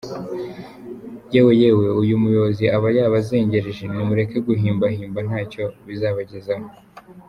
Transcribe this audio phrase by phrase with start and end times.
[1.33, 6.65] Yewe yewe, uyu muyobozi aba yabazengereje nimureke guhimba himba ntacyo bizabagezaho.